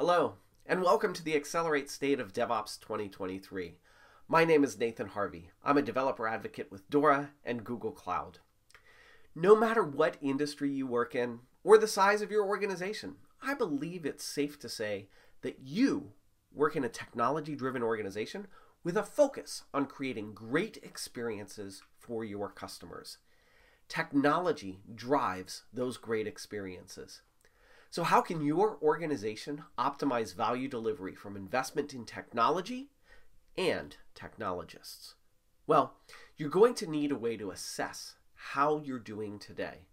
Hello, 0.00 0.36
and 0.64 0.82
welcome 0.82 1.12
to 1.12 1.22
the 1.22 1.36
Accelerate 1.36 1.90
State 1.90 2.20
of 2.20 2.32
DevOps 2.32 2.80
2023. 2.80 3.74
My 4.28 4.46
name 4.46 4.64
is 4.64 4.78
Nathen 4.78 5.08
Harvey. 5.08 5.50
I'm 5.62 5.76
a 5.76 5.82
developer 5.82 6.26
advocate 6.26 6.72
with 6.72 6.88
Dora 6.88 7.32
and 7.44 7.64
Google 7.64 7.90
Cloud. 7.92 8.38
No 9.34 9.54
matter 9.54 9.82
what 9.82 10.16
industry 10.22 10.70
you 10.70 10.86
work 10.86 11.14
in 11.14 11.40
or 11.62 11.76
the 11.76 11.86
size 11.86 12.22
of 12.22 12.30
your 12.30 12.46
organization, 12.46 13.16
I 13.42 13.52
believe 13.52 14.06
it's 14.06 14.24
safe 14.24 14.58
to 14.60 14.70
say 14.70 15.08
that 15.42 15.58
you 15.62 16.12
work 16.50 16.76
in 16.76 16.84
a 16.84 16.88
technology 16.88 17.54
driven 17.54 17.82
organization 17.82 18.46
with 18.82 18.96
a 18.96 19.02
focus 19.02 19.64
on 19.74 19.84
creating 19.84 20.32
great 20.32 20.78
experiences 20.82 21.82
for 21.98 22.24
your 22.24 22.48
customers. 22.48 23.18
Technology 23.86 24.80
drives 24.94 25.64
those 25.74 25.98
great 25.98 26.26
experiences. 26.26 27.20
So, 27.92 28.04
how 28.04 28.20
can 28.20 28.40
your 28.40 28.78
organization 28.80 29.64
optimize 29.76 30.32
value 30.32 30.68
delivery 30.68 31.16
from 31.16 31.36
investment 31.36 31.92
in 31.92 32.04
technology 32.04 32.90
and 33.58 33.96
technologists? 34.14 35.16
Well, 35.66 35.96
you're 36.36 36.50
going 36.50 36.74
to 36.74 36.86
need 36.88 37.10
a 37.10 37.18
way 37.18 37.36
to 37.36 37.50
assess 37.50 38.14
how 38.34 38.78
you're 38.78 39.00
doing 39.00 39.40
today, 39.40 39.88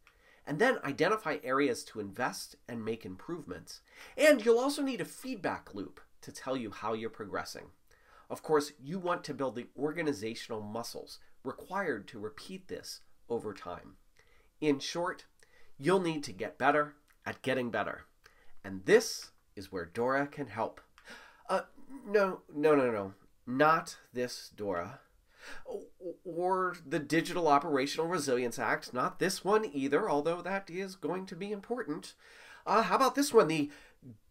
and 0.46 0.60
then 0.60 0.78
identify 0.84 1.38
areas 1.44 1.84
to 1.86 2.00
invest 2.00 2.56
and 2.70 2.86
make 2.86 3.04
improvements. 3.04 3.82
And 4.16 4.46
you'll 4.46 4.60
also 4.60 4.84
need 4.84 5.02
a 5.02 5.06
feedback 5.06 5.74
loop 5.74 6.00
to 6.22 6.32
tell 6.32 6.56
you 6.56 6.70
how 6.70 6.94
you're 6.94 7.10
progressing. 7.10 7.72
Of 8.30 8.44
course, 8.44 8.74
you 8.80 9.00
want 9.00 9.24
to 9.24 9.34
build 9.34 9.56
the 9.56 9.70
organizational 9.76 10.62
muscles 10.62 11.18
required 11.44 12.08
to 12.10 12.20
repeat 12.20 12.68
this 12.68 13.02
over 13.28 13.56
time. 13.56 13.96
In 14.62 14.78
short, 14.78 15.26
you'll 15.80 16.00
need 16.00 16.24
to 16.26 16.32
get 16.32 16.60
better 16.60 16.94
at 17.28 17.42
getting 17.42 17.70
better. 17.70 18.06
And 18.64 18.86
this 18.86 19.32
is 19.56 19.72
where 19.72 19.86
Dora 19.86 20.26
can 20.26 20.48
help. 20.48 20.80
Uh, 21.50 21.62
no, 22.08 22.42
no, 22.56 22.74
no, 22.74 22.90
no. 22.90 23.14
Not 23.46 23.98
this 24.14 24.50
Dora. 24.56 25.02
Or 26.26 26.76
the 26.86 27.00
Digital 27.00 27.48
Operational 27.48 28.08
Resilience 28.08 28.58
Act. 28.58 28.94
Not 28.94 29.20
this 29.20 29.44
one 29.44 29.70
either, 29.74 30.10
although 30.10 30.42
that 30.42 30.70
is 30.70 30.96
going 30.96 31.26
to 31.28 31.36
be 31.36 31.52
important. 31.52 32.14
Uh, 32.66 32.84
how 32.84 32.96
about 32.96 33.16
this 33.16 33.34
one? 33.34 33.48
The 33.48 33.70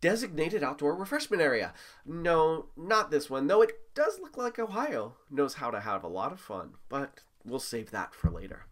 Designated 0.00 0.62
Outdoor 0.62 0.94
Refreshment 0.94 1.42
Area. 1.42 1.74
No, 2.04 2.66
not 2.76 3.10
this 3.10 3.28
one, 3.28 3.46
though 3.46 3.62
it 3.62 3.94
does 3.94 4.20
look 4.20 4.36
like 4.36 4.58
Ohio 4.58 5.16
knows 5.30 5.54
how 5.54 5.70
to 5.70 5.80
have 5.80 6.02
a 6.02 6.08
lot 6.08 6.32
of 6.32 6.40
fun, 6.40 6.74
but 6.88 7.20
we'll 7.44 7.58
save 7.58 7.90
that 7.90 8.14
for 8.14 8.30
later. 8.30 8.66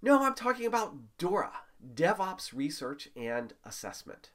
No, 0.00 0.24
I'm 0.24 0.34
talking 0.34 0.66
about 0.66 1.18
DORA, 1.18 1.52
DevOps 1.94 2.52
Research 2.54 3.08
and 3.16 3.52
Assessment. 3.64 4.30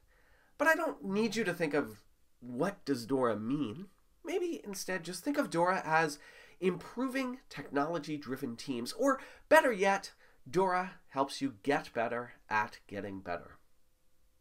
But 0.58 0.67
I 0.67 0.75
don't 0.75 1.03
need 1.03 1.36
you 1.36 1.44
to 1.45 1.53
think 1.53 1.73
of 1.73 2.03
what 2.42 2.83
does 2.86 3.05
DORA 3.05 3.38
mean. 3.38 3.86
Maybe 4.23 4.61
instead 4.64 5.03
just 5.03 5.23
think 5.23 5.38
of 5.38 5.50
DORA 5.50 5.81
as 5.86 6.20
improving 6.59 7.39
technology 7.50 8.17
driven 8.17 8.55
teams, 8.55 8.92
or 8.94 9.20
better 9.47 9.72
yet, 9.72 10.11
DORA 10.50 10.92
helps 11.09 11.42
you 11.42 11.55
get 11.64 11.94
better 11.94 12.33
at 12.50 12.80
getting 12.88 13.22
better. 13.22 13.58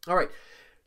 All 0.06 0.16
right, 0.16 0.30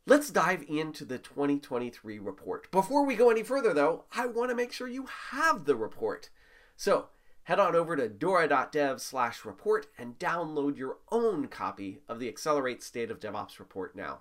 let's 0.05 0.30
dive 0.30 0.64
into 0.67 1.05
the 1.05 1.17
2023 1.17 2.19
report. 2.19 2.72
Before 2.72 3.05
we 3.05 3.16
go 3.16 3.30
any 3.30 3.44
further, 3.44 3.73
though, 3.73 4.05
I 4.16 4.25
want 4.27 4.49
to 4.49 4.55
make 4.55 4.73
sure 4.73 4.88
you 4.88 5.08
have 5.31 5.66
the 5.66 5.75
report. 5.75 6.30
So 6.75 7.09
head 7.44 7.59
on 7.59 7.75
over 7.75 7.95
to 7.95 8.08
dora.dev 8.08 9.02
slash 9.02 9.45
report 9.45 9.88
and 9.97 10.20
download 10.20 10.78
your 10.78 10.97
own 11.11 11.48
copy 11.48 12.00
of 12.08 12.20
the 12.20 12.28
Accelerate 12.28 12.83
State 12.83 13.11
of 13.11 13.20
DevOps 13.20 13.59
report 13.59 13.95
now. 13.95 14.20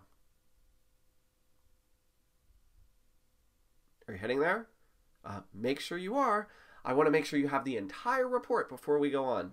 Are 4.09 4.15
you 4.15 4.19
heading 4.19 4.41
there? 4.41 4.67
Uh, 5.25 5.41
make 5.55 5.81
sure 5.81 5.99
you 5.99 6.17
are. 6.17 6.49
I 6.85 6.95
want 6.95 7.07
to 7.07 7.13
make 7.13 7.27
sure 7.27 7.39
you 7.39 7.49
have 7.49 7.65
the 7.65 7.77
entire 7.77 8.27
report 8.27 8.69
before 8.69 8.99
we 8.99 9.11
go 9.11 9.25
on. 9.25 9.53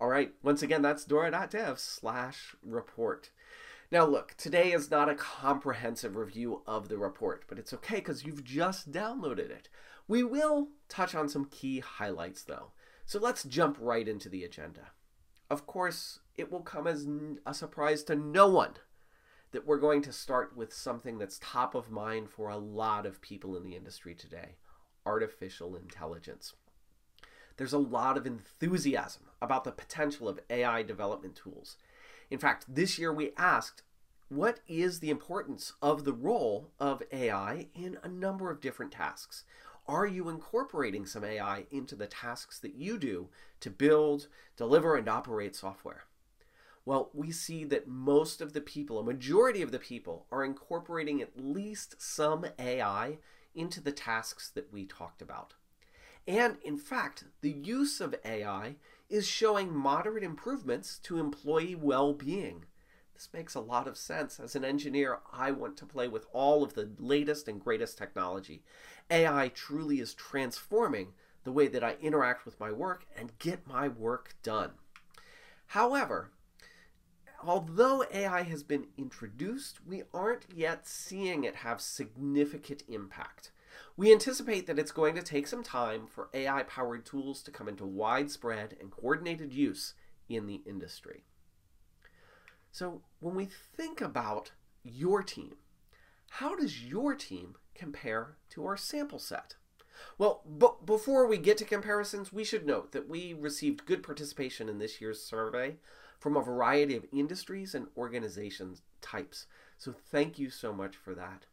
All 0.00 0.08
right, 0.08 0.32
once 0.42 0.62
again, 0.62 0.82
that's 0.82 1.04
dora.dev 1.04 1.78
slash 1.78 2.54
report. 2.62 3.30
Now, 3.90 4.04
look, 4.04 4.34
today 4.36 4.72
is 4.72 4.90
not 4.90 5.08
a 5.08 5.14
comprehensive 5.14 6.14
review 6.14 6.62
of 6.66 6.88
the 6.88 6.98
report, 6.98 7.44
but 7.48 7.58
it's 7.58 7.72
okay 7.74 7.96
because 7.96 8.24
you've 8.24 8.44
just 8.44 8.92
downloaded 8.92 9.50
it. 9.50 9.68
We 10.08 10.22
will 10.22 10.68
touch 10.88 11.14
on 11.14 11.28
some 11.28 11.44
key 11.44 11.80
highlights, 11.80 12.42
though. 12.42 12.72
So 13.04 13.20
let's 13.20 13.44
jump 13.44 13.76
right 13.78 14.08
into 14.08 14.28
the 14.28 14.42
agenda. 14.42 14.88
Of 15.50 15.66
course, 15.66 16.20
it 16.36 16.50
will 16.50 16.62
come 16.62 16.86
as 16.86 17.06
a 17.46 17.54
surprise 17.54 18.02
to 18.04 18.16
no 18.16 18.48
one 18.48 18.74
that 19.52 19.66
we're 19.66 19.78
going 19.78 20.02
to 20.02 20.12
start 20.12 20.56
with 20.56 20.74
something 20.74 21.18
that's 21.18 21.38
top 21.42 21.74
of 21.74 21.90
mind 21.90 22.30
for 22.30 22.48
a 22.48 22.58
lot 22.58 23.06
of 23.06 23.22
people 23.22 23.56
in 23.56 23.64
the 23.64 23.76
industry 23.76 24.14
today 24.14 24.56
artificial 25.06 25.74
intelligence. 25.74 26.52
There's 27.56 27.72
a 27.72 27.78
lot 27.78 28.18
of 28.18 28.26
enthusiasm 28.26 29.22
about 29.40 29.64
the 29.64 29.72
potential 29.72 30.28
of 30.28 30.40
AI 30.50 30.82
development 30.82 31.34
tools. 31.34 31.78
In 32.30 32.38
fact, 32.38 32.66
this 32.68 32.98
year 32.98 33.12
we 33.12 33.30
asked 33.38 33.82
what 34.28 34.60
is 34.68 35.00
the 35.00 35.08
importance 35.08 35.72
of 35.80 36.04
the 36.04 36.12
role 36.12 36.70
of 36.78 37.02
AI 37.10 37.68
in 37.74 37.96
a 38.02 38.08
number 38.08 38.50
of 38.50 38.60
different 38.60 38.92
tasks? 38.92 39.44
Are 39.88 40.06
you 40.06 40.28
incorporating 40.28 41.06
some 41.06 41.24
AI 41.24 41.64
into 41.70 41.96
the 41.96 42.06
tasks 42.06 42.58
that 42.58 42.74
you 42.74 42.98
do 42.98 43.30
to 43.60 43.70
build, 43.70 44.28
deliver, 44.54 44.96
and 44.96 45.08
operate 45.08 45.56
software? 45.56 46.04
Well, 46.84 47.08
we 47.14 47.30
see 47.30 47.64
that 47.64 47.88
most 47.88 48.42
of 48.42 48.52
the 48.52 48.60
people, 48.60 48.98
a 48.98 49.02
majority 49.02 49.62
of 49.62 49.72
the 49.72 49.78
people, 49.78 50.26
are 50.30 50.44
incorporating 50.44 51.22
at 51.22 51.40
least 51.40 51.94
some 51.98 52.46
AI 52.58 53.18
into 53.54 53.80
the 53.80 53.92
tasks 53.92 54.50
that 54.50 54.70
we 54.70 54.84
talked 54.84 55.22
about. 55.22 55.54
And 56.26 56.58
in 56.62 56.76
fact, 56.76 57.24
the 57.40 57.50
use 57.50 57.98
of 58.02 58.14
AI 58.26 58.76
is 59.08 59.26
showing 59.26 59.74
moderate 59.74 60.22
improvements 60.22 60.98
to 61.04 61.18
employee 61.18 61.74
well 61.74 62.12
being. 62.12 62.66
This 63.18 63.28
makes 63.32 63.56
a 63.56 63.60
lot 63.60 63.88
of 63.88 63.96
sense. 63.96 64.38
As 64.38 64.54
an 64.54 64.64
engineer, 64.64 65.18
I 65.32 65.50
want 65.50 65.76
to 65.78 65.86
play 65.86 66.06
with 66.06 66.28
all 66.32 66.62
of 66.62 66.74
the 66.74 66.88
latest 67.00 67.48
and 67.48 67.60
greatest 67.60 67.98
technology. 67.98 68.62
AI 69.10 69.48
truly 69.48 69.98
is 69.98 70.14
transforming 70.14 71.14
the 71.42 71.50
way 71.50 71.66
that 71.66 71.82
I 71.82 71.96
interact 72.00 72.44
with 72.44 72.60
my 72.60 72.70
work 72.70 73.06
and 73.16 73.36
get 73.40 73.66
my 73.66 73.88
work 73.88 74.36
done. 74.44 74.70
However, 75.66 76.30
although 77.42 78.04
AI 78.14 78.42
has 78.42 78.62
been 78.62 78.86
introduced, 78.96 79.84
we 79.84 80.04
aren't 80.14 80.46
yet 80.54 80.86
seeing 80.86 81.42
it 81.42 81.56
have 81.56 81.80
significant 81.80 82.84
impact. 82.86 83.50
We 83.96 84.12
anticipate 84.12 84.68
that 84.68 84.78
it's 84.78 84.92
going 84.92 85.16
to 85.16 85.22
take 85.22 85.48
some 85.48 85.64
time 85.64 86.06
for 86.06 86.28
AI 86.32 86.62
powered 86.62 87.04
tools 87.04 87.42
to 87.42 87.50
come 87.50 87.66
into 87.66 87.84
widespread 87.84 88.76
and 88.80 88.92
coordinated 88.92 89.52
use 89.52 89.94
in 90.28 90.46
the 90.46 90.62
industry. 90.64 91.24
So, 92.78 93.02
when 93.18 93.34
we 93.34 93.46
think 93.46 94.00
about 94.00 94.52
your 94.84 95.24
team, 95.24 95.56
how 96.28 96.54
does 96.54 96.84
your 96.84 97.16
team 97.16 97.56
compare 97.74 98.36
to 98.50 98.64
our 98.66 98.76
sample 98.76 99.18
set? 99.18 99.56
Well, 100.16 100.42
but 100.46 100.86
before 100.86 101.26
we 101.26 101.38
get 101.38 101.58
to 101.58 101.64
comparisons, 101.64 102.32
we 102.32 102.44
should 102.44 102.64
note 102.64 102.92
that 102.92 103.08
we 103.08 103.34
received 103.34 103.84
good 103.84 104.04
participation 104.04 104.68
in 104.68 104.78
this 104.78 105.00
year's 105.00 105.20
survey 105.20 105.78
from 106.20 106.36
a 106.36 106.40
variety 106.40 106.94
of 106.94 107.04
industries 107.12 107.74
and 107.74 107.88
organization 107.96 108.76
types. 109.00 109.46
So 109.76 109.92
thank 109.92 110.38
you 110.38 110.48
so 110.48 110.72
much 110.72 110.94
for 110.94 111.16
that. 111.16 111.46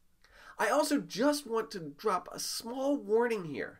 I 0.60 0.70
also 0.70 1.00
just 1.02 1.48
want 1.48 1.72
to 1.72 1.92
drop 1.98 2.30
a 2.32 2.40
small 2.40 2.98
warning 2.98 3.46
here. 3.46 3.80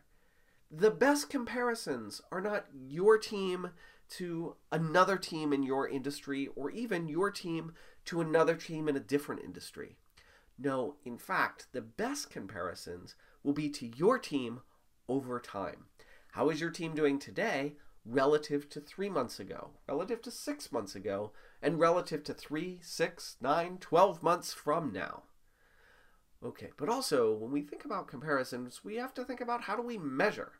The 0.68 0.90
best 0.90 1.30
comparisons 1.30 2.20
are 2.32 2.40
not 2.40 2.66
your 2.72 3.18
team 3.18 3.70
to 4.10 4.56
another 4.70 5.16
team 5.16 5.52
in 5.52 5.62
your 5.62 5.88
industry 5.88 6.48
or 6.54 6.70
even 6.70 7.08
your 7.08 7.30
team 7.30 7.72
to 8.06 8.20
another 8.20 8.54
team 8.54 8.88
in 8.88 8.96
a 8.96 9.00
different 9.00 9.42
industry. 9.42 9.96
No, 10.58 10.96
in 11.04 11.18
fact, 11.18 11.66
the 11.72 11.82
best 11.82 12.30
comparisons 12.30 13.14
will 13.42 13.52
be 13.52 13.68
to 13.70 13.86
your 13.86 14.18
team 14.18 14.60
over 15.08 15.38
time. 15.38 15.86
How 16.32 16.50
is 16.50 16.60
your 16.60 16.70
team 16.70 16.94
doing 16.94 17.18
today 17.18 17.76
relative 18.04 18.68
to 18.70 18.80
three 18.80 19.10
months 19.10 19.40
ago, 19.40 19.70
relative 19.88 20.22
to 20.22 20.30
six 20.30 20.70
months 20.70 20.94
ago, 20.94 21.32
and 21.60 21.80
relative 21.80 22.22
to 22.24 22.34
three, 22.34 22.78
six, 22.82 23.36
nine, 23.40 23.78
twelve 23.78 24.22
months 24.22 24.52
from 24.52 24.92
now. 24.92 25.24
Okay, 26.44 26.70
but 26.76 26.88
also 26.88 27.34
when 27.34 27.50
we 27.50 27.62
think 27.62 27.84
about 27.84 28.06
comparisons, 28.06 28.84
we 28.84 28.96
have 28.96 29.14
to 29.14 29.24
think 29.24 29.40
about 29.40 29.62
how 29.62 29.74
do 29.74 29.82
we 29.82 29.98
measure. 29.98 30.52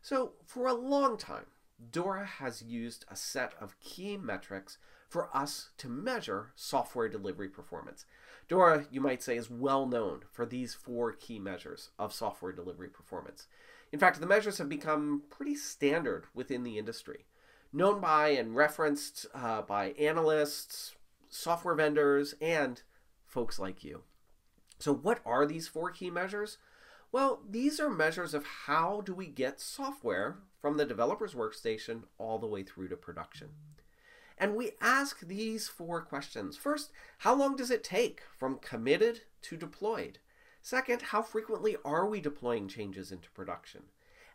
So, 0.00 0.32
for 0.46 0.66
a 0.66 0.74
long 0.74 1.18
time, 1.18 1.46
Dora 1.90 2.26
has 2.26 2.62
used 2.62 3.04
a 3.08 3.16
set 3.16 3.54
of 3.60 3.78
key 3.80 4.16
metrics 4.16 4.78
for 5.08 5.34
us 5.34 5.70
to 5.78 5.88
measure 5.88 6.52
software 6.54 7.08
delivery 7.08 7.48
performance. 7.48 8.04
Dora, 8.48 8.86
you 8.90 9.00
might 9.00 9.22
say, 9.22 9.36
is 9.36 9.50
well 9.50 9.86
known 9.86 10.22
for 10.32 10.44
these 10.44 10.74
four 10.74 11.12
key 11.12 11.38
measures 11.38 11.90
of 11.98 12.12
software 12.12 12.52
delivery 12.52 12.88
performance. 12.88 13.46
In 13.92 13.98
fact, 13.98 14.20
the 14.20 14.26
measures 14.26 14.58
have 14.58 14.68
become 14.68 15.22
pretty 15.30 15.54
standard 15.54 16.26
within 16.34 16.62
the 16.62 16.78
industry, 16.78 17.26
known 17.72 18.00
by 18.00 18.28
and 18.30 18.56
referenced 18.56 19.26
uh, 19.34 19.62
by 19.62 19.90
analysts, 19.92 20.94
software 21.28 21.74
vendors, 21.74 22.34
and 22.40 22.82
folks 23.26 23.58
like 23.58 23.84
you. 23.84 24.02
So, 24.78 24.92
what 24.92 25.20
are 25.24 25.46
these 25.46 25.68
four 25.68 25.90
key 25.90 26.10
measures? 26.10 26.58
Well, 27.10 27.40
these 27.48 27.80
are 27.80 27.88
measures 27.88 28.34
of 28.34 28.44
how 28.66 29.00
do 29.00 29.14
we 29.14 29.26
get 29.26 29.60
software 29.60 30.38
from 30.60 30.76
the 30.76 30.84
developer's 30.84 31.34
workstation 31.34 32.02
all 32.18 32.38
the 32.38 32.46
way 32.46 32.62
through 32.62 32.88
to 32.88 32.96
production. 32.96 33.48
And 34.36 34.54
we 34.54 34.72
ask 34.80 35.20
these 35.20 35.68
four 35.68 36.00
questions. 36.00 36.56
First, 36.56 36.90
how 37.18 37.34
long 37.34 37.56
does 37.56 37.70
it 37.70 37.82
take 37.82 38.22
from 38.36 38.58
committed 38.58 39.22
to 39.42 39.56
deployed? 39.56 40.18
Second, 40.62 41.02
how 41.02 41.22
frequently 41.22 41.76
are 41.84 42.06
we 42.06 42.20
deploying 42.20 42.68
changes 42.68 43.10
into 43.10 43.30
production? 43.30 43.84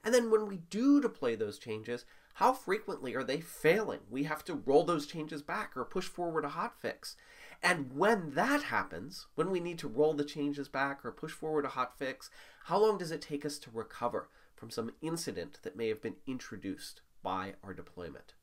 And 0.03 0.13
then 0.13 0.29
when 0.29 0.47
we 0.47 0.57
do 0.57 0.99
deploy 0.99 1.35
those 1.35 1.57
changes, 1.57 2.05
how 2.35 2.51
frequently 2.51 3.15
are 3.15 3.23
they 3.23 3.39
failing? 3.39 3.99
We 4.09 4.23
have 4.23 4.43
to 4.45 4.55
roll 4.55 4.83
those 4.83 5.05
changes 5.05 5.41
back 5.41 5.77
or 5.77 5.85
push 5.85 6.07
forward 6.07 6.43
a 6.43 6.49
hotfix. 6.49 7.15
And 7.61 7.95
when 7.95 8.31
that 8.31 8.63
happens, 8.63 9.27
when 9.35 9.49
we 9.49 9.61
need 9.61 9.79
to 9.79 9.87
roll 9.87 10.13
the 10.13 10.25
changes 10.25 10.67
back 10.67 11.05
or 11.05 11.11
push 11.11 11.31
forward 11.31 11.63
a 11.63 11.69
hotfix, 11.69 12.29
how 12.65 12.79
long 12.79 12.97
does 12.97 13.11
it 13.11 13.21
take 13.21 13.45
us 13.45 13.57
to 13.59 13.69
recover 13.71 14.27
from 14.63 14.69
some 14.69 14.93
incident 15.01 15.59
that 15.63 15.75
may 15.75 15.89
have 15.89 16.01
been 16.01 16.15
introduced 16.25 17.01
by 17.21 17.55
our 17.61 17.73
deployment? 17.73 18.33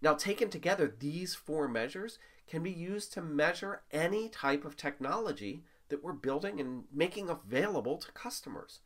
Now, 0.00 0.14
taken 0.14 0.50
together, 0.50 0.92
these 0.98 1.36
four 1.36 1.68
measures 1.68 2.18
can 2.48 2.64
be 2.64 2.72
used 2.72 3.12
to 3.12 3.22
measure 3.22 3.82
any 3.92 4.28
type 4.28 4.64
of 4.64 4.76
technology 4.76 5.62
that 5.88 6.02
we're 6.02 6.14
building 6.14 6.58
and 6.58 6.82
making 6.92 7.28
available 7.28 7.96
to 7.98 8.10
customers. 8.10 8.80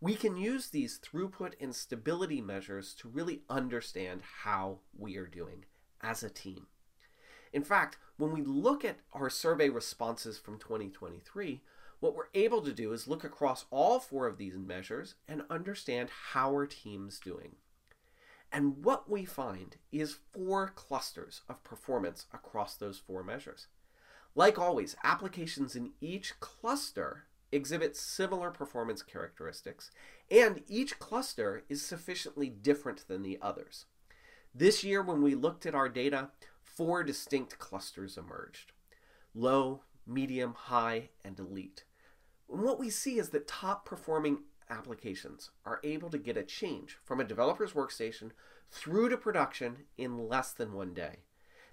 We 0.00 0.14
can 0.14 0.38
use 0.38 0.70
these 0.70 0.98
throughput 0.98 1.52
and 1.60 1.76
stability 1.76 2.40
measures 2.40 2.94
to 3.00 3.08
really 3.08 3.42
understand 3.50 4.22
how 4.44 4.78
we 4.96 5.18
are 5.18 5.26
doing 5.26 5.66
as 6.00 6.22
a 6.22 6.30
team. 6.30 6.68
In 7.52 7.64
fact, 7.64 7.98
when 8.16 8.32
we 8.32 8.40
look 8.40 8.82
at 8.82 9.00
our 9.12 9.28
survey 9.28 9.68
responses 9.68 10.38
from 10.38 10.58
2023, 10.58 11.60
what 12.00 12.14
we're 12.14 12.28
able 12.34 12.62
to 12.62 12.72
do 12.72 12.92
is 12.92 13.08
look 13.08 13.24
across 13.24 13.66
all 13.70 13.98
four 13.98 14.26
of 14.26 14.38
these 14.38 14.56
measures 14.56 15.14
and 15.28 15.42
understand 15.48 16.10
how 16.32 16.50
our 16.50 16.66
team's 16.66 17.18
doing. 17.18 17.56
And 18.52 18.84
what 18.84 19.10
we 19.10 19.24
find 19.24 19.76
is 19.90 20.18
four 20.32 20.72
clusters 20.74 21.42
of 21.48 21.64
performance 21.64 22.26
across 22.32 22.76
those 22.76 22.98
four 22.98 23.24
measures. 23.24 23.66
Like 24.34 24.58
always, 24.58 24.96
applications 25.02 25.74
in 25.76 25.92
each 26.00 26.38
cluster 26.40 27.24
exhibit 27.50 27.96
similar 27.96 28.50
performance 28.50 29.02
characteristics, 29.02 29.90
and 30.30 30.62
each 30.68 30.98
cluster 30.98 31.64
is 31.68 31.82
sufficiently 31.82 32.48
different 32.48 33.06
than 33.06 33.22
the 33.22 33.38
others. 33.40 33.86
This 34.54 34.84
year, 34.84 35.02
when 35.02 35.22
we 35.22 35.34
looked 35.34 35.66
at 35.66 35.74
our 35.74 35.88
data, 35.88 36.30
four 36.62 37.02
distinct 37.04 37.58
clusters 37.58 38.16
emerged 38.16 38.72
low, 39.34 39.82
medium, 40.06 40.54
high, 40.54 41.10
and 41.24 41.38
elite. 41.38 41.84
And 42.50 42.62
what 42.62 42.78
we 42.78 42.90
see 42.90 43.18
is 43.18 43.30
that 43.30 43.48
top 43.48 43.84
performing 43.84 44.40
applications 44.70 45.50
are 45.64 45.80
able 45.84 46.10
to 46.10 46.18
get 46.18 46.36
a 46.36 46.42
change 46.42 46.98
from 47.02 47.20
a 47.20 47.24
developer's 47.24 47.72
workstation 47.72 48.30
through 48.70 49.08
to 49.08 49.16
production 49.16 49.84
in 49.96 50.28
less 50.28 50.52
than 50.52 50.72
one 50.72 50.94
day. 50.94 51.18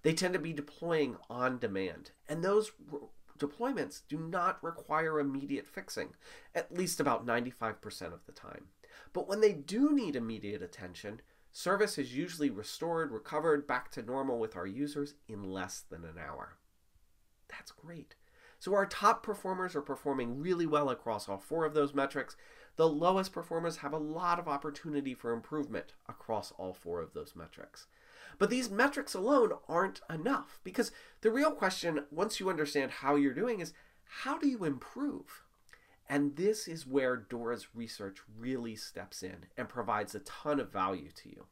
They 0.03 0.13
tend 0.13 0.33
to 0.33 0.39
be 0.39 0.53
deploying 0.53 1.17
on 1.29 1.59
demand, 1.59 2.11
and 2.27 2.43
those 2.43 2.71
deployments 3.37 4.01
do 4.07 4.17
not 4.17 4.63
require 4.63 5.19
immediate 5.19 5.67
fixing, 5.67 6.09
at 6.55 6.75
least 6.75 6.99
about 6.99 7.25
95% 7.25 8.13
of 8.13 8.25
the 8.25 8.31
time. 8.31 8.65
But 9.13 9.27
when 9.27 9.41
they 9.41 9.53
do 9.53 9.93
need 9.93 10.15
immediate 10.15 10.61
attention, 10.61 11.21
service 11.51 11.97
is 11.97 12.15
usually 12.15 12.49
restored, 12.49 13.11
recovered 13.11 13.67
back 13.67 13.91
to 13.91 14.01
normal 14.01 14.39
with 14.39 14.55
our 14.55 14.67
users 14.67 15.15
in 15.27 15.43
less 15.43 15.83
than 15.89 16.03
an 16.03 16.17
hour. 16.17 16.57
That's 17.61 17.71
great. 17.71 18.15
So 18.57 18.73
our 18.73 18.87
top 18.87 19.21
performers 19.21 19.75
are 19.75 19.83
performing 19.83 20.39
really 20.39 20.65
well 20.65 20.89
across 20.89 21.29
all 21.29 21.37
four 21.37 21.63
of 21.63 21.75
those 21.75 21.93
metrics. 21.93 22.35
The 22.75 22.89
lowest 22.89 23.31
performers 23.31 23.77
have 23.77 23.93
a 23.93 23.99
lot 23.99 24.39
of 24.39 24.47
opportunity 24.47 25.13
for 25.13 25.31
improvement 25.31 25.93
across 26.09 26.51
all 26.53 26.73
four 26.73 27.01
of 27.01 27.13
those 27.13 27.35
metrics. 27.35 27.85
But 28.39 28.49
these 28.49 28.71
metrics 28.71 29.13
alone 29.13 29.51
aren't 29.69 30.01
enough 30.09 30.59
because 30.63 30.91
the 31.21 31.29
real 31.29 31.51
question, 31.51 32.05
once 32.09 32.39
you 32.39 32.49
understand 32.49 32.89
how 32.89 33.15
you're 33.15 33.31
doing, 33.31 33.59
is 33.59 33.73
how 34.23 34.39
do 34.39 34.47
you 34.47 34.63
improve? 34.63 35.43
And 36.09 36.35
this 36.35 36.67
is 36.67 36.87
where 36.87 37.15
Dora's 37.15 37.75
research 37.75 38.17
really 38.39 38.75
steps 38.75 39.21
in 39.21 39.45
and 39.55 39.69
provides 39.69 40.15
a 40.15 40.19
ton 40.21 40.59
of 40.59 40.73
value 40.73 41.11
to 41.11 41.29
you. 41.29 41.45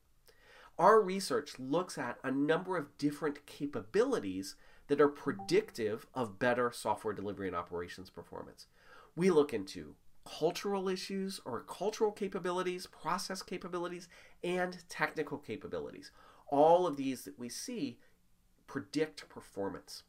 Our 0.80 1.02
research 1.02 1.60
looks 1.60 2.00
at 2.00 2.18
a 2.24 2.32
number 2.32 2.78
of 2.78 2.98
different 2.98 3.46
capabilities 3.46 4.56
that 4.90 5.02
are 5.02 5.08
predictive 5.08 6.06
of 6.14 6.38
better 6.38 6.72
software 6.72 7.14
delivery 7.14 7.48
and 7.48 7.56
operations 7.56 8.10
performance. 8.10 8.68
We 9.16 9.32
look 9.32 9.54
into 9.54 9.96
cultural 10.26 10.90
issues 10.90 11.40
or 11.46 11.62
cultural 11.62 12.12
capabilities, 12.12 12.86
process 12.86 13.42
capabilities, 13.42 14.08
and 14.44 14.78
technical 14.90 15.38
capabilities 15.38 16.12
all 16.50 16.88
of 16.88 16.98
these 16.98 17.24
that 17.24 17.40
we 17.40 17.50
see 17.50 18.00
predict 18.68 19.30
performance. 19.30 20.04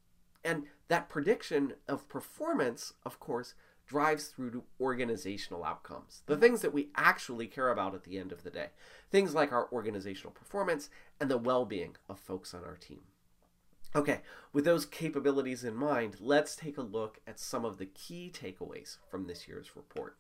And 0.45 0.65
that 0.89 1.09
prediction 1.09 1.75
of 1.87 2.09
performance, 2.09 2.95
of 3.05 3.21
course, 3.21 3.55
drives 3.87 4.29
through 4.29 4.53
to 4.53 4.65
organizational 4.81 5.65
outcomes, 5.65 6.23
the 6.27 6.37
things 6.37 6.61
that 6.61 6.73
we 6.73 6.91
actually 6.95 7.47
care 7.47 7.71
about 7.71 7.95
at 7.95 8.05
the 8.05 8.19
end 8.19 8.31
of 8.33 8.45
the 8.45 8.51
day. 8.51 8.69
Things 9.11 9.35
like 9.35 9.53
our 9.53 9.69
organizational 9.73 10.33
performance 10.33 10.89
and 11.21 11.31
the 11.31 11.39
well 11.39 11.65
being 11.65 11.97
of 12.09 12.19
folks 12.19 12.55
on 12.55 12.65
our 12.65 12.77
team. 12.77 13.01
Okay, 13.95 14.21
with 14.53 14.65
those 14.65 14.87
capabilities 14.87 15.65
in 15.65 15.75
mind, 15.75 16.17
let's 16.21 16.55
take 16.55 16.79
a 16.79 16.83
look 16.83 17.21
at 17.27 17.41
some 17.41 17.65
of 17.65 17.79
the 17.79 17.87
key 17.87 18.33
takeaways 18.33 18.99
from 19.11 19.27
this 19.27 19.49
year's 19.49 19.75
report. 19.75 20.17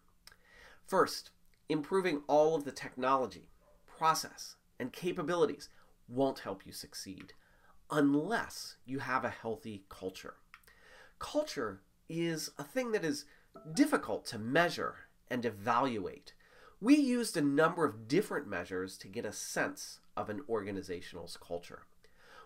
First, 0.88 1.30
improving 1.68 2.22
all 2.26 2.56
of 2.56 2.64
the 2.64 2.72
technology, 2.72 3.48
process, 3.86 4.56
and 4.80 4.92
capabilities 4.92 5.68
won't 6.08 6.40
help 6.40 6.66
you 6.66 6.72
succeed 6.72 7.32
unless 7.92 8.76
you 8.84 8.98
have 8.98 9.24
a 9.24 9.30
healthy 9.30 9.84
culture. 9.88 10.34
Culture 11.20 11.82
is 12.08 12.50
a 12.58 12.64
thing 12.64 12.90
that 12.90 13.04
is 13.04 13.24
difficult 13.72 14.26
to 14.26 14.38
measure 14.38 14.96
and 15.30 15.44
evaluate. 15.44 16.34
We 16.80 16.96
used 16.96 17.36
a 17.36 17.42
number 17.42 17.84
of 17.84 18.08
different 18.08 18.48
measures 18.48 18.98
to 18.98 19.06
get 19.06 19.24
a 19.24 19.32
sense 19.32 20.00
of 20.16 20.28
an 20.28 20.40
organizational's 20.48 21.36
culture. 21.36 21.82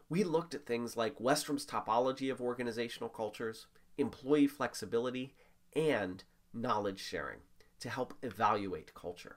We 0.09 0.25
looked 0.25 0.55
at 0.55 0.67
things 0.67 0.97
like 0.97 1.21
Westrum's 1.21 1.67
topology 1.67 2.31
of 2.31 2.41
organizational 2.41 3.09
cultures, 3.09 3.67
employee 3.97 4.47
flexibility, 4.47 5.35
and 5.75 6.23
knowledge 6.53 7.01
sharing 7.01 7.41
to 7.81 7.89
help 7.89 8.15
evaluate 8.23 8.95
culture. 8.95 9.37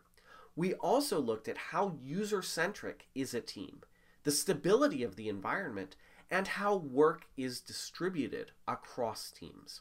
We 0.55 0.73
also 0.75 1.19
looked 1.19 1.47
at 1.47 1.57
how 1.57 1.97
user 2.01 2.41
centric 2.41 3.07
is 3.15 3.33
a 3.33 3.41
team 3.41 3.81
the 4.27 4.31
stability 4.31 5.03
of 5.03 5.15
the 5.15 5.29
environment, 5.29 5.95
and 6.29 6.49
how 6.49 6.75
work 6.75 7.27
is 7.37 7.61
distributed 7.61 8.51
across 8.67 9.31
teams. 9.31 9.79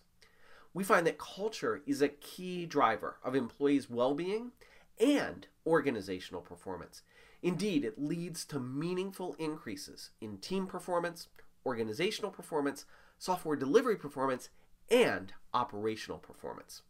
We 0.73 0.85
find 0.85 1.05
that 1.05 1.19
culture 1.19 1.83
is 1.85 2.01
a 2.01 2.09
key 2.09 2.65
driver 2.65 3.17
of 3.25 3.35
employees' 3.35 3.91
well 3.91 4.15
being 4.15 4.53
and 5.01 5.49
organizational 5.67 6.43
performance. 6.43 7.03
Indeed, 7.43 7.85
it 7.85 7.99
leads 7.99 8.45
to 8.47 8.59
meaningful 8.59 9.35
increases 9.39 10.11
in 10.21 10.39
team 10.39 10.67
performance, 10.67 11.29
organizational 11.65 12.31
performance, 12.31 12.85
software 13.19 13.57
delivery 13.57 13.97
performance, 13.97 14.49
and 14.91 15.33
operational 15.53 16.19
performance. 16.19 16.83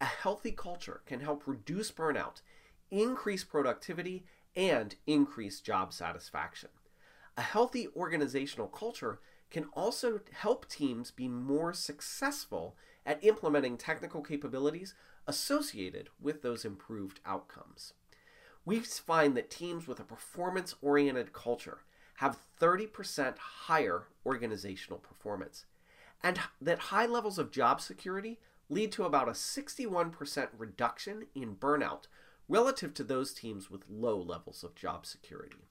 A 0.00 0.04
healthy 0.04 0.52
culture 0.52 1.00
can 1.06 1.20
help 1.20 1.46
reduce 1.46 1.90
burnout, 1.90 2.42
increase 2.90 3.44
productivity, 3.44 4.24
and 4.54 4.94
increase 5.06 5.60
job 5.60 5.92
satisfaction. 5.92 6.70
A 7.36 7.42
healthy 7.42 7.88
organizational 7.96 8.68
culture 8.68 9.20
can 9.50 9.66
also 9.74 10.20
help 10.32 10.68
teams 10.68 11.10
be 11.10 11.28
more 11.28 11.72
successful 11.72 12.76
at 13.04 13.22
implementing 13.22 13.76
technical 13.76 14.22
capabilities 14.22 14.94
associated 15.26 16.08
with 16.20 16.42
those 16.42 16.64
improved 16.64 17.20
outcomes. 17.24 17.92
We 18.66 18.80
find 18.80 19.36
that 19.36 19.48
teams 19.48 19.86
with 19.86 20.00
a 20.00 20.04
performance 20.04 20.74
oriented 20.82 21.32
culture 21.32 21.78
have 22.16 22.38
30% 22.60 23.38
higher 23.38 24.08
organizational 24.26 24.98
performance, 24.98 25.66
and 26.22 26.40
that 26.60 26.78
high 26.78 27.06
levels 27.06 27.38
of 27.38 27.52
job 27.52 27.80
security 27.80 28.40
lead 28.68 28.90
to 28.92 29.04
about 29.04 29.28
a 29.28 29.32
61% 29.32 30.48
reduction 30.58 31.26
in 31.34 31.54
burnout 31.54 32.06
relative 32.48 32.92
to 32.94 33.04
those 33.04 33.32
teams 33.32 33.70
with 33.70 33.88
low 33.88 34.20
levels 34.20 34.64
of 34.64 34.74
job 34.74 35.06
security 35.06 35.68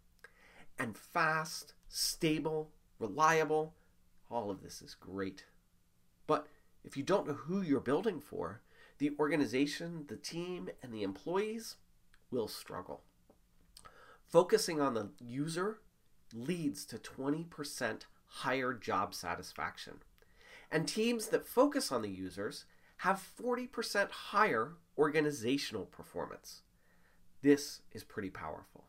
and 0.79 0.97
fast, 0.97 1.73
stable, 1.89 2.71
reliable. 2.99 3.73
All 4.29 4.49
of 4.49 4.61
this 4.61 4.81
is 4.81 4.95
great. 4.95 5.45
But 6.27 6.47
if 6.83 6.95
you 6.95 7.03
don't 7.03 7.27
know 7.27 7.33
who 7.33 7.61
you're 7.61 7.79
building 7.79 8.19
for, 8.19 8.61
the 8.97 9.11
organization, 9.19 10.05
the 10.07 10.15
team, 10.15 10.69
and 10.81 10.93
the 10.93 11.03
employees 11.03 11.75
will 12.35 12.47
struggle. 12.49 13.01
Focusing 14.27 14.81
on 14.81 14.93
the 14.93 15.09
user 15.21 15.79
leads 16.33 16.83
to 16.83 16.97
20% 16.97 18.01
higher 18.27 18.73
job 18.73 19.13
satisfaction. 19.13 19.99
And 20.69 20.85
teams 20.85 21.27
that 21.27 21.47
focus 21.47 21.93
on 21.93 22.01
the 22.01 22.09
users 22.09 22.65
have 22.97 23.25
40% 23.41 24.11
higher 24.11 24.73
organizational 24.97 25.85
performance. 25.85 26.63
This 27.41 27.81
is 27.93 28.03
pretty 28.03 28.29
powerful. 28.29 28.83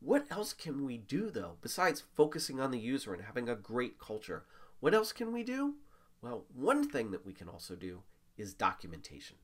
What 0.00 0.26
else 0.28 0.52
can 0.52 0.84
we 0.84 0.96
do, 0.96 1.30
though, 1.30 1.58
besides 1.60 2.02
focusing 2.16 2.58
on 2.58 2.72
the 2.72 2.80
user 2.80 3.14
and 3.14 3.22
having 3.22 3.48
a 3.48 3.54
great 3.54 4.00
culture? 4.00 4.46
What 4.80 4.94
else 4.94 5.12
can 5.12 5.32
we 5.32 5.44
do? 5.44 5.74
Well, 6.20 6.46
one 6.52 6.88
thing 6.88 7.12
that 7.12 7.24
we 7.24 7.34
can 7.34 7.48
also 7.48 7.76
do 7.76 8.02
is 8.36 8.52
documentation. 8.52 9.36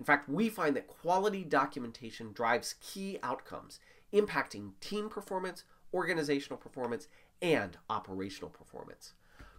In 0.00 0.06
fact, 0.06 0.30
we 0.30 0.48
find 0.48 0.74
that 0.76 0.88
quality 0.88 1.44
documentation 1.44 2.32
drives 2.32 2.76
key 2.80 3.18
outcomes, 3.22 3.80
impacting 4.14 4.70
team 4.80 5.10
performance, 5.10 5.64
organizational 5.92 6.56
performance, 6.56 7.06
and 7.42 7.76
operational 7.90 8.48
performance. 8.48 9.12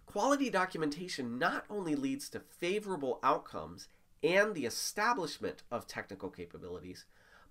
Quality 0.04 0.50
documentation 0.50 1.38
not 1.38 1.64
only 1.70 1.94
leads 1.94 2.28
to 2.30 2.40
favorable 2.40 3.20
outcomes 3.22 3.86
and 4.20 4.52
the 4.52 4.66
establishment 4.66 5.62
of 5.70 5.86
technical 5.86 6.28
capabilities, 6.28 7.04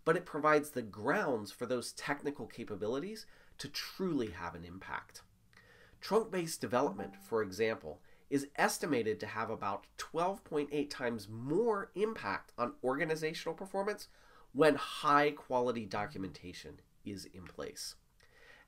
but 0.04 0.18
it 0.18 0.26
provides 0.26 0.72
the 0.72 0.82
grounds 0.82 1.50
for 1.50 1.66
those 1.66 1.94
technical 1.94 2.46
capabilities 2.46 3.26
to 3.58 3.70
truly 3.70 4.32
have 4.32 4.54
an 4.54 4.66
impact. 4.66 5.22
Trunk 6.02 6.30
based 6.30 6.60
development, 6.60 7.14
for 7.16 7.42
example, 7.42 8.02
is 8.32 8.48
estimated 8.56 9.20
to 9.20 9.28
have 9.28 9.50
about 9.50 9.86
12.8 9.98 10.90
times 10.90 11.28
more 11.30 11.92
impact 11.96 12.54
on 12.58 12.74
organizational 12.82 13.54
performance 13.54 14.08
when 14.54 14.76
high 14.76 15.32
quality 15.32 15.86
documentation 15.86 16.80
is 17.06 17.26
in 17.26 17.44
place. 17.44 17.96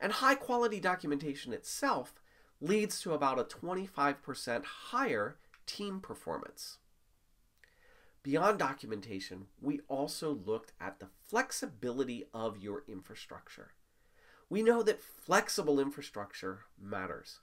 And 0.01 0.11
high 0.11 0.35
quality 0.35 0.81
documentation 0.81 1.53
itself 1.53 2.13
leads 2.59 2.99
to 3.01 3.13
about 3.13 3.39
a 3.39 3.43
25% 3.45 4.65
higher 4.65 5.37
team 5.65 6.01
performance. 6.01 6.77
Beyond 8.21 8.59
documentation, 8.59 9.47
we 9.61 9.79
also 9.87 10.39
looked 10.45 10.73
at 10.79 10.99
the 10.99 11.07
flexibility 11.25 12.25
of 12.33 12.57
your 12.57 12.83
infrastructure. 12.87 13.71
We 14.49 14.61
know 14.61 14.83
that 14.83 15.01
flexible 15.01 15.79
infrastructure 15.79 16.65
matters. 16.81 17.39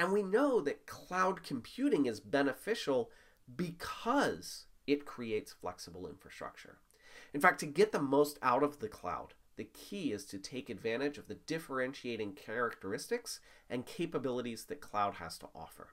And 0.00 0.12
we 0.14 0.22
know 0.22 0.62
that 0.62 0.86
cloud 0.86 1.42
computing 1.42 2.06
is 2.06 2.20
beneficial 2.20 3.10
because 3.54 4.64
it 4.86 5.04
creates 5.04 5.52
flexible 5.52 6.08
infrastructure. 6.08 6.78
In 7.34 7.40
fact, 7.42 7.60
to 7.60 7.66
get 7.66 7.92
the 7.92 8.00
most 8.00 8.38
out 8.40 8.62
of 8.62 8.78
the 8.78 8.88
cloud, 8.88 9.34
the 9.56 9.64
key 9.64 10.10
is 10.10 10.24
to 10.24 10.38
take 10.38 10.70
advantage 10.70 11.18
of 11.18 11.28
the 11.28 11.34
differentiating 11.34 12.32
characteristics 12.32 13.40
and 13.68 13.84
capabilities 13.84 14.64
that 14.64 14.80
cloud 14.80 15.16
has 15.16 15.36
to 15.36 15.48
offer. 15.54 15.88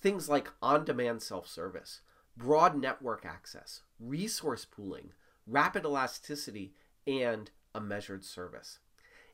Things 0.00 0.28
like 0.28 0.52
on 0.62 0.84
demand 0.84 1.20
self 1.20 1.48
service, 1.48 2.02
broad 2.36 2.80
network 2.80 3.26
access, 3.26 3.82
resource 3.98 4.64
pooling, 4.64 5.10
rapid 5.44 5.84
elasticity, 5.84 6.72
and 7.04 7.50
a 7.74 7.80
measured 7.80 8.24
service. 8.24 8.78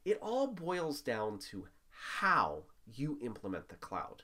It 0.07 0.19
all 0.23 0.47
boils 0.47 1.03
down 1.03 1.39
to 1.51 1.69
how 1.91 2.63
you 2.93 3.19
implement 3.23 3.69
the 3.69 3.77
cloud. 3.77 4.23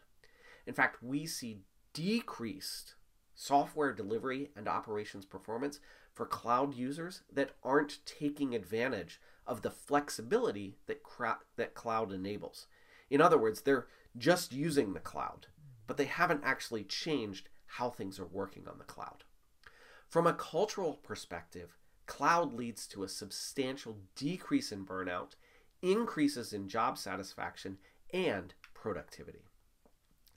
In 0.66 0.75
fact, 0.75 1.02
we 1.02 1.26
see 1.26 1.62
decreased 1.92 2.95
software 3.35 3.92
delivery 3.92 4.50
and 4.57 4.69
operations 4.69 5.25
performance 5.25 5.81
for 6.12 6.26
cloud 6.26 6.75
users 6.75 7.23
that 7.33 7.52
aren't 7.62 8.04
taking 8.04 8.54
advantage 8.54 9.21
of 9.47 9.62
the 9.62 9.71
flexibility 9.71 10.76
that, 10.87 11.02
cra- 11.02 11.40
that 11.57 11.75
cloud 11.75 12.12
enables. 12.12 12.66
In 13.11 13.21
other 13.21 13.38
words, 13.38 13.62
they're 13.62 13.87
just 14.16 14.52
using 14.52 14.92
the 14.92 15.00
cloud, 15.00 15.47
but 15.87 15.97
they 15.97 16.04
haven't 16.04 16.42
actually 16.45 16.85
changed 16.85 17.49
how 17.66 17.90
things 17.90 18.21
are 18.21 18.26
working 18.26 18.69
on 18.69 18.78
the 18.78 18.85
cloud. 18.85 19.25
From 20.09 20.26
a 20.26 20.35
cultural 20.35 20.95
perspective, 21.02 21.78
cloud 22.07 22.52
leads 22.52 22.87
to 22.88 23.02
a 23.02 23.09
substantial 23.09 23.99
decrease 24.14 24.71
in 24.71 24.85
burnout, 24.85 25.33
increases 25.81 26.52
in 26.52 26.69
job 26.69 26.99
satisfaction, 26.99 27.78
and 28.12 28.54
productivity. 28.75 29.47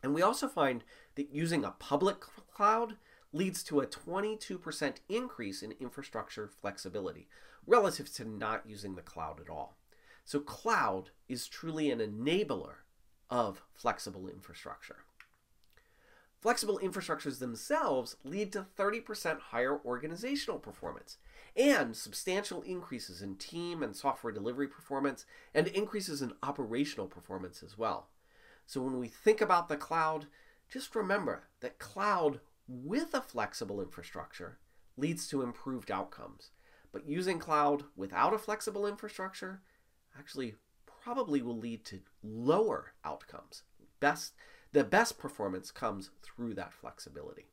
And 0.03 0.13
we 0.13 0.21
also 0.21 0.47
find 0.47 0.83
that 1.15 1.33
using 1.33 1.65
a 1.65 1.71
public 1.71 2.19
cloud 2.53 2.95
leads 3.33 3.63
to 3.63 3.79
a 3.79 3.87
22% 3.87 4.95
increase 5.09 5.61
in 5.61 5.73
infrastructure 5.79 6.47
flexibility 6.47 7.27
relative 7.67 8.13
to 8.13 8.25
not 8.25 8.61
using 8.65 8.95
the 8.95 9.01
cloud 9.01 9.39
at 9.39 9.49
all. 9.49 9.77
So, 10.23 10.39
cloud 10.39 11.09
is 11.27 11.47
truly 11.47 11.91
an 11.91 11.99
enabler 11.99 12.75
of 13.29 13.63
flexible 13.73 14.27
infrastructure. 14.27 15.04
Flexible 16.45 16.79
infrastructures 16.83 17.39
themselves 17.39 18.17
lead 18.23 18.53
to 18.53 18.67
30% 18.77 19.39
higher 19.39 19.79
organizational 19.83 20.59
performance 20.59 21.17
and 21.55 21.95
substantial 21.95 22.61
increases 22.61 23.23
in 23.23 23.35
team 23.35 23.81
and 23.81 23.95
software 23.95 24.31
delivery 24.31 24.67
performance 24.67 25.25
and 25.55 25.65
increases 25.65 26.21
in 26.21 26.33
operational 26.43 27.07
performance 27.07 27.63
as 27.63 27.79
well. 27.79 28.09
So 28.67 28.79
when 28.79 28.99
we 28.99 29.07
think 29.07 29.41
about 29.41 29.69
the 29.69 29.75
cloud, 29.75 30.27
just 30.71 30.95
remember 30.95 31.45
that 31.61 31.79
cloud 31.79 32.41
with 32.67 33.15
a 33.15 33.21
flexible 33.21 33.81
infrastructure 33.81 34.59
leads 34.97 35.27
to 35.29 35.41
improved 35.41 35.89
outcomes. 35.89 36.51
But 36.91 37.09
using 37.09 37.39
cloud 37.39 37.85
without 37.95 38.35
a 38.35 38.37
flexible 38.37 38.85
infrastructure 38.85 39.63
actually 40.15 40.53
probably 40.85 41.41
will 41.41 41.57
lead 41.57 41.85
to 41.85 42.01
lower 42.21 42.93
outcomes. 43.03 43.63
Best 43.99 44.33
the 44.75 44.83
best 44.83 45.17
performance 45.17 45.71
comes 45.71 46.09
through 46.21 46.53
that 46.53 46.73
flexibility. 46.73 47.45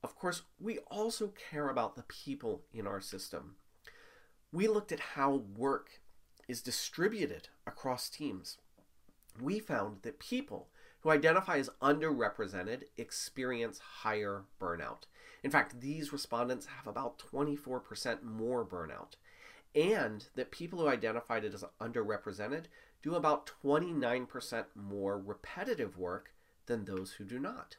Of 0.00 0.14
course, 0.14 0.42
we 0.60 0.78
also 0.88 1.32
care 1.50 1.68
about 1.68 1.96
the 1.96 2.04
people 2.04 2.62
in 2.72 2.86
our 2.86 3.00
system. 3.00 3.56
We 4.52 4.68
looked 4.68 4.92
at 4.92 5.00
how 5.00 5.42
work 5.56 6.00
is 6.46 6.62
distributed 6.62 7.48
across 7.66 8.08
teams. 8.08 8.58
We 9.42 9.58
found 9.58 10.02
that 10.02 10.20
people 10.20 10.68
who 11.00 11.10
identify 11.10 11.58
as 11.58 11.70
underrepresented 11.82 12.84
experience 12.96 13.80
higher 13.80 14.44
burnout. 14.60 15.06
In 15.42 15.50
fact, 15.50 15.80
these 15.80 16.12
respondents 16.12 16.66
have 16.66 16.86
about 16.86 17.18
24% 17.18 18.22
more 18.22 18.64
burnout. 18.64 19.14
And 19.74 20.28
that 20.36 20.52
people 20.52 20.78
who 20.78 20.88
identified 20.88 21.44
as 21.44 21.64
underrepresented 21.80 22.66
do 23.02 23.14
about 23.14 23.50
29% 23.62 24.64
more 24.74 25.18
repetitive 25.18 25.96
work 25.98 26.32
than 26.66 26.84
those 26.84 27.12
who 27.12 27.24
do 27.24 27.38
not. 27.38 27.76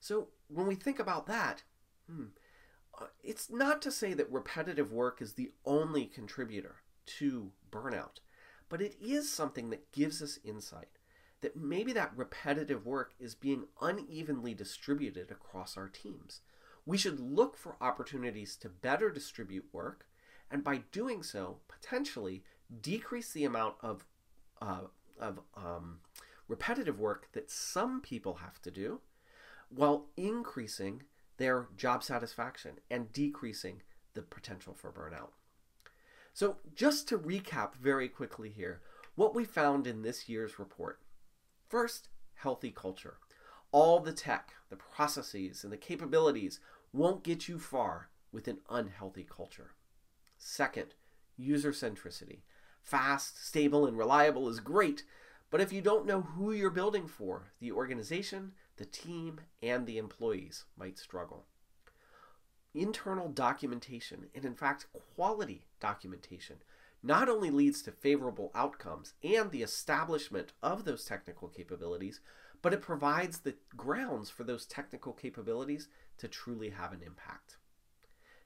So 0.00 0.28
when 0.48 0.66
we 0.66 0.74
think 0.74 0.98
about 0.98 1.26
that, 1.26 1.62
hmm, 2.08 2.26
uh, 3.00 3.06
it's 3.22 3.50
not 3.50 3.82
to 3.82 3.90
say 3.90 4.14
that 4.14 4.30
repetitive 4.30 4.92
work 4.92 5.20
is 5.20 5.32
the 5.32 5.52
only 5.64 6.06
contributor 6.06 6.76
to 7.06 7.50
burnout, 7.70 8.20
but 8.68 8.80
it 8.80 8.96
is 9.00 9.30
something 9.30 9.70
that 9.70 9.92
gives 9.92 10.22
us 10.22 10.38
insight 10.44 10.98
that 11.44 11.54
maybe 11.54 11.92
that 11.92 12.16
repetitive 12.16 12.86
work 12.86 13.12
is 13.20 13.34
being 13.34 13.66
unevenly 13.82 14.54
distributed 14.54 15.30
across 15.30 15.76
our 15.76 15.88
teams. 15.88 16.40
We 16.86 16.96
should 16.96 17.20
look 17.20 17.58
for 17.58 17.76
opportunities 17.82 18.56
to 18.56 18.70
better 18.70 19.10
distribute 19.10 19.66
work, 19.70 20.06
and 20.50 20.64
by 20.64 20.84
doing 20.90 21.22
so, 21.22 21.58
potentially 21.68 22.44
decrease 22.80 23.30
the 23.30 23.44
amount 23.44 23.74
of, 23.82 24.06
uh, 24.64 24.80
of 25.20 25.40
um, 25.56 25.98
repetitive 26.48 26.98
work 26.98 27.28
that 27.32 27.50
some 27.50 28.00
people 28.00 28.34
have 28.34 28.60
to 28.62 28.70
do 28.70 29.00
while 29.68 30.06
increasing 30.16 31.02
their 31.36 31.66
job 31.76 32.02
satisfaction 32.02 32.72
and 32.90 33.12
decreasing 33.12 33.82
the 34.14 34.22
potential 34.22 34.74
for 34.74 34.92
burnout. 34.92 35.30
So, 36.32 36.56
just 36.74 37.08
to 37.08 37.18
recap 37.18 37.74
very 37.74 38.08
quickly 38.08 38.50
here, 38.50 38.80
what 39.14 39.34
we 39.34 39.44
found 39.44 39.86
in 39.86 40.02
this 40.02 40.28
year's 40.28 40.58
report 40.58 41.00
first, 41.68 42.08
healthy 42.34 42.70
culture. 42.70 43.16
All 43.72 43.98
the 43.98 44.12
tech, 44.12 44.52
the 44.70 44.76
processes, 44.76 45.64
and 45.64 45.72
the 45.72 45.76
capabilities 45.76 46.60
won't 46.92 47.24
get 47.24 47.48
you 47.48 47.58
far 47.58 48.10
with 48.32 48.46
an 48.46 48.58
unhealthy 48.70 49.26
culture. 49.28 49.72
Second, 50.38 50.94
user 51.36 51.72
centricity. 51.72 52.40
Fast, 52.84 53.42
stable, 53.42 53.86
and 53.86 53.96
reliable 53.96 54.46
is 54.46 54.60
great, 54.60 55.04
but 55.50 55.60
if 55.60 55.72
you 55.72 55.80
don't 55.80 56.06
know 56.06 56.20
who 56.20 56.52
you're 56.52 56.68
building 56.68 57.08
for, 57.08 57.52
the 57.58 57.72
organization, 57.72 58.52
the 58.76 58.84
team 58.84 59.40
and 59.62 59.86
the 59.86 59.96
employees 59.96 60.66
might 60.76 60.98
struggle. 60.98 61.46
Internal 62.74 63.30
documentation, 63.30 64.26
and 64.34 64.44
in 64.44 64.54
fact, 64.54 64.86
quality 65.14 65.64
documentation, 65.80 66.56
not 67.02 67.28
only 67.28 67.50
leads 67.50 67.80
to 67.82 67.90
favorable 67.90 68.50
outcomes 68.54 69.14
and 69.22 69.50
the 69.50 69.62
establishment 69.62 70.52
of 70.62 70.84
those 70.84 71.06
technical 71.06 71.48
capabilities, 71.48 72.20
but 72.60 72.74
it 72.74 72.82
provides 72.82 73.38
the 73.40 73.54
grounds 73.76 74.28
for 74.28 74.44
those 74.44 74.66
technical 74.66 75.14
capabilities 75.14 75.88
to 76.18 76.28
truly 76.28 76.70
have 76.70 76.92
an 76.92 77.00
impact. 77.04 77.56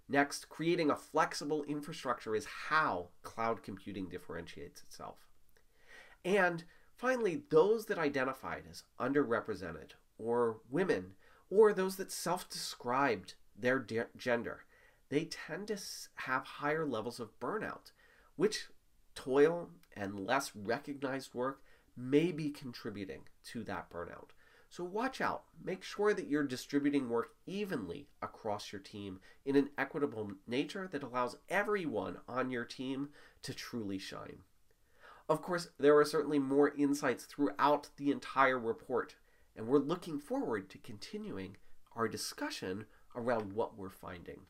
Next, 0.08 0.48
creating 0.48 0.90
a 0.90 0.96
flexible 0.96 1.64
infrastructure 1.64 2.34
is 2.34 2.46
how 2.68 3.08
cloud 3.22 3.62
computing 3.62 4.08
differentiates 4.08 4.82
itself. 4.82 5.26
And 6.24 6.64
finally, 6.96 7.42
those 7.50 7.86
that 7.86 7.98
identified 7.98 8.64
as 8.70 8.84
underrepresented 8.98 9.92
or 10.18 10.60
women 10.70 11.12
or 11.50 11.72
those 11.72 11.96
that 11.96 12.10
self 12.10 12.48
described 12.48 13.34
their 13.58 13.78
de- 13.78 14.06
gender, 14.16 14.64
they 15.10 15.24
tend 15.26 15.68
to 15.68 15.78
have 16.14 16.44
higher 16.44 16.86
levels 16.86 17.20
of 17.20 17.38
burnout, 17.38 17.92
which 18.36 18.68
toil 19.14 19.70
and 19.94 20.26
less 20.26 20.52
recognized 20.54 21.34
work 21.34 21.60
may 21.96 22.32
be 22.32 22.50
contributing 22.50 23.22
to 23.44 23.64
that 23.64 23.90
burnout. 23.90 24.30
So 24.70 24.84
watch 24.84 25.20
out. 25.20 25.44
Make 25.64 25.82
sure 25.82 26.12
that 26.12 26.28
you're 26.28 26.44
distributing 26.44 27.08
work 27.08 27.30
evenly 27.46 28.08
across 28.20 28.70
your 28.72 28.80
team 28.80 29.20
in 29.44 29.56
an 29.56 29.70
equitable 29.78 30.32
nature 30.46 30.88
that 30.92 31.02
allows 31.02 31.36
everyone 31.48 32.18
on 32.28 32.50
your 32.50 32.64
team 32.64 33.08
to 33.42 33.54
truly 33.54 33.98
shine. 33.98 34.40
Of 35.28 35.42
course, 35.42 35.68
there 35.78 35.96
are 35.98 36.04
certainly 36.04 36.38
more 36.38 36.74
insights 36.76 37.24
throughout 37.24 37.90
the 37.96 38.10
entire 38.10 38.58
report, 38.58 39.16
and 39.56 39.66
we're 39.66 39.78
looking 39.78 40.18
forward 40.18 40.70
to 40.70 40.78
continuing 40.78 41.56
our 41.96 42.08
discussion 42.08 42.86
around 43.14 43.52
what 43.54 43.76
we're 43.76 43.90
finding. 43.90 44.40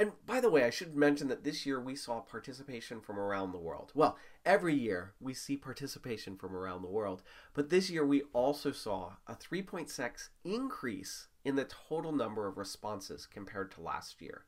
And 0.00 0.12
by 0.24 0.40
the 0.40 0.48
way, 0.48 0.64
I 0.64 0.70
should 0.70 0.96
mention 0.96 1.28
that 1.28 1.44
this 1.44 1.66
year 1.66 1.78
we 1.78 1.94
saw 1.94 2.20
participation 2.20 3.02
from 3.02 3.18
around 3.18 3.52
the 3.52 3.58
world. 3.58 3.92
Well, 3.94 4.16
every 4.46 4.74
year 4.74 5.12
we 5.20 5.34
see 5.34 5.58
participation 5.58 6.36
from 6.36 6.56
around 6.56 6.80
the 6.80 6.88
world, 6.88 7.22
but 7.52 7.68
this 7.68 7.90
year 7.90 8.06
we 8.06 8.22
also 8.32 8.72
saw 8.72 9.16
a 9.26 9.34
3.6 9.34 10.30
increase 10.42 11.28
in 11.44 11.56
the 11.56 11.66
total 11.66 12.12
number 12.12 12.46
of 12.46 12.56
responses 12.56 13.26
compared 13.26 13.70
to 13.72 13.82
last 13.82 14.22
year. 14.22 14.46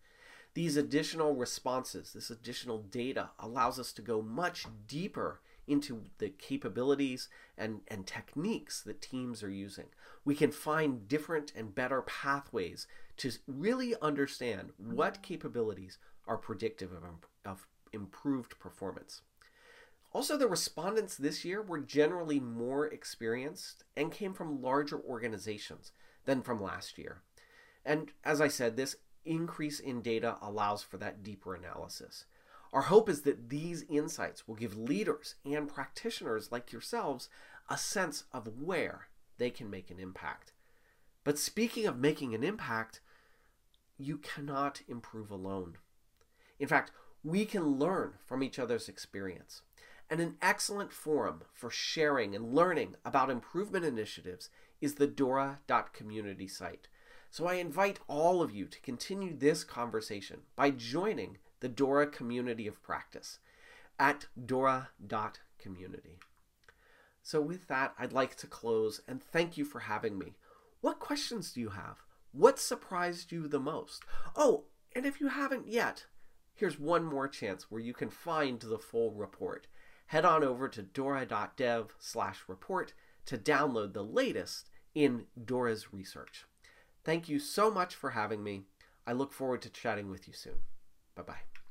These 0.54 0.78
additional 0.78 1.34
responses, 1.34 2.14
this 2.14 2.30
additional 2.30 2.78
data, 2.78 3.30
allows 3.38 3.78
us 3.78 3.92
to 3.92 4.02
go 4.02 4.22
much 4.22 4.64
deeper 4.86 5.42
into 5.66 6.04
the 6.16 6.30
capabilities 6.30 7.28
and, 7.58 7.80
and 7.88 8.06
techniques 8.06 8.80
that 8.82 9.02
teams 9.02 9.42
are 9.42 9.50
using. 9.50 9.86
We 10.24 10.34
can 10.34 10.50
find 10.50 11.06
different 11.06 11.52
and 11.54 11.74
better 11.74 12.00
pathways 12.02 12.86
to 13.22 13.30
really 13.46 13.94
understand 14.02 14.72
mm-hmm. 14.82 14.96
what 14.96 15.22
capabilities 15.22 15.98
are 16.26 16.36
predictive 16.36 16.90
of, 16.90 17.04
of 17.44 17.68
improved 17.92 18.58
performance. 18.58 19.20
Also, 20.12 20.36
the 20.36 20.48
respondents 20.48 21.16
this 21.16 21.44
year 21.44 21.62
were 21.62 21.78
generally 21.78 22.40
more 22.40 22.86
experienced 22.86 23.84
and 23.96 24.10
came 24.10 24.34
from 24.34 24.60
larger 24.60 25.00
organizations 25.00 25.92
than 26.24 26.42
from 26.42 26.60
last 26.60 26.98
year. 26.98 27.22
And 27.84 28.10
as 28.24 28.40
I 28.40 28.48
said, 28.48 28.76
this 28.76 28.96
increase 29.24 29.78
in 29.78 30.02
data 30.02 30.36
allows 30.42 30.82
for 30.82 30.96
that 30.96 31.22
deeper 31.22 31.54
analysis. 31.54 32.24
Our 32.72 32.82
hope 32.82 33.08
is 33.08 33.22
that 33.22 33.50
these 33.50 33.84
insights 33.88 34.48
will 34.48 34.56
give 34.56 34.76
leaders 34.76 35.36
and 35.44 35.68
practitioners 35.68 36.50
like 36.50 36.72
yourselves 36.72 37.28
a 37.70 37.78
sense 37.78 38.24
of 38.32 38.48
where 38.60 39.06
they 39.38 39.50
can 39.50 39.70
make 39.70 39.92
an 39.92 40.00
impact. 40.00 40.52
But 41.22 41.38
speaking 41.38 41.86
of 41.86 41.98
making 41.98 42.34
an 42.34 42.42
impact, 42.42 43.00
you 44.04 44.18
cannot 44.18 44.82
improve 44.88 45.30
alone. 45.30 45.78
In 46.58 46.68
fact, 46.68 46.90
we 47.24 47.44
can 47.44 47.78
learn 47.78 48.14
from 48.24 48.42
each 48.42 48.58
other's 48.58 48.88
experience. 48.88 49.62
And 50.10 50.20
an 50.20 50.36
excellent 50.42 50.92
forum 50.92 51.42
for 51.52 51.70
sharing 51.70 52.34
and 52.34 52.54
learning 52.54 52.96
about 53.04 53.30
improvement 53.30 53.84
initiatives 53.84 54.50
is 54.80 54.94
the 54.94 55.06
Dora.community 55.06 56.48
site. 56.48 56.88
So 57.30 57.46
I 57.46 57.54
invite 57.54 58.00
all 58.08 58.42
of 58.42 58.54
you 58.54 58.66
to 58.66 58.80
continue 58.80 59.34
this 59.34 59.64
conversation 59.64 60.40
by 60.54 60.70
joining 60.70 61.38
the 61.60 61.68
Dora 61.68 62.06
community 62.06 62.66
of 62.66 62.82
practice 62.82 63.38
at 63.98 64.26
dora.community. 64.46 66.18
So, 67.22 67.40
with 67.40 67.68
that, 67.68 67.94
I'd 67.98 68.12
like 68.12 68.34
to 68.36 68.46
close 68.46 69.00
and 69.06 69.22
thank 69.22 69.56
you 69.56 69.64
for 69.64 69.78
having 69.78 70.18
me. 70.18 70.34
What 70.80 70.98
questions 70.98 71.52
do 71.52 71.60
you 71.60 71.70
have? 71.70 72.02
What 72.32 72.58
surprised 72.58 73.30
you 73.30 73.46
the 73.46 73.60
most? 73.60 74.04
Oh, 74.34 74.64
and 74.94 75.04
if 75.04 75.20
you 75.20 75.28
haven't 75.28 75.68
yet, 75.68 76.06
here's 76.54 76.78
one 76.78 77.04
more 77.04 77.28
chance 77.28 77.70
where 77.70 77.80
you 77.80 77.92
can 77.92 78.10
find 78.10 78.60
the 78.60 78.78
full 78.78 79.12
report. 79.12 79.66
Head 80.06 80.24
on 80.24 80.42
over 80.42 80.68
to 80.68 80.82
dora.dev 80.82 81.94
slash 81.98 82.40
report 82.48 82.94
to 83.26 83.38
download 83.38 83.92
the 83.92 84.04
latest 84.04 84.70
in 84.94 85.26
Dora's 85.42 85.92
research. 85.92 86.44
Thank 87.04 87.28
you 87.28 87.38
so 87.38 87.70
much 87.70 87.94
for 87.94 88.10
having 88.10 88.42
me. 88.42 88.62
I 89.06 89.12
look 89.12 89.32
forward 89.32 89.62
to 89.62 89.70
chatting 89.70 90.10
with 90.10 90.28
you 90.28 90.34
soon. 90.34 90.60
Bye 91.14 91.22
bye. 91.22 91.61